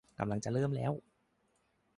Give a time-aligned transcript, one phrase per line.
[0.19, 0.91] กำลังจะเริ่มแล้ว